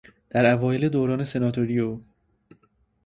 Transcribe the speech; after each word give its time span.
در 0.29 0.51
اوایل 0.51 0.89
دوران 0.89 1.23
سناتوری 1.23 1.79
او 1.79 2.05